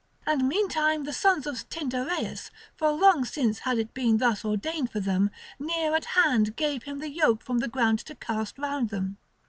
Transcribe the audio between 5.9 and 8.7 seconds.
at hand gave him the yoke from the ground to cast